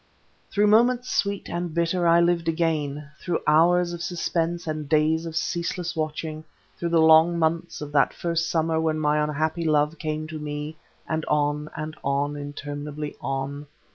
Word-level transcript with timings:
Through 0.49 0.65
moments 0.65 1.13
sweet 1.13 1.47
and 1.47 1.75
bitter 1.75 2.07
I 2.07 2.19
lived 2.21 2.47
again, 2.47 3.11
through 3.19 3.41
hours 3.45 3.93
of 3.93 4.01
suspense 4.01 4.65
and 4.65 4.89
days 4.89 5.27
of 5.27 5.35
ceaseless 5.35 5.95
watching; 5.95 6.43
through 6.79 6.89
the 6.89 6.99
long 6.99 7.37
months 7.37 7.81
of 7.81 7.91
that 7.91 8.11
first 8.11 8.49
summer 8.49 8.79
when 8.81 8.97
my 8.97 9.19
unhappy 9.23 9.63
love 9.65 9.99
came 9.99 10.25
to 10.29 10.39
me, 10.39 10.75
and 11.07 11.23
on, 11.25 11.69
on, 12.03 12.35
interminably 12.35 13.15
on. 13.21 13.67